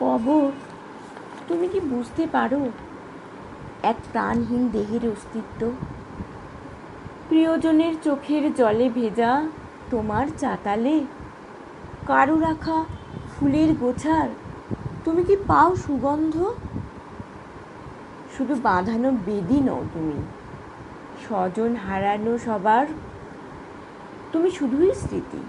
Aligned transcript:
কবর? 0.00 0.50
তুমি 1.48 1.68
কি 1.68 1.80
বুঝতে 1.80 2.26
পারো? 2.32 2.70
এক 3.82 3.96
প্রাণহীন 4.12 4.68
দেহের 4.68 5.04
অস্তিত্ব। 5.10 5.70
প্রিয়জনের 7.28 7.94
চোখের 8.04 8.54
জলে 8.54 8.88
ভেজা 8.88 9.48
তোমার 9.90 10.26
চাতালে। 10.38 11.00
কারু 12.06 12.38
রাখা 12.38 12.84
ফুলের 13.32 13.74
গোছার, 13.74 14.28
তুমি 15.04 15.24
কি 15.24 15.36
পাও 15.46 15.76
সুগন্ধ? 15.76 16.36
শুধু 18.36 18.54
বাঁধানো 18.62 19.10
বেদি 19.26 19.60
নও 19.60 19.82
তুমি। 19.94 20.18
স্বজন 21.28 21.76
হারানো 21.76 22.38
সবার, 22.38 22.86
তুমি 24.32 24.50
শুধুই 24.50 24.94
স্মৃতি। 24.94 25.40